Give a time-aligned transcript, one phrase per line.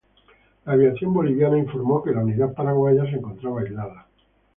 [0.65, 4.07] La aviación boliviana informó que la unidad paraguaya se encontraba aislada.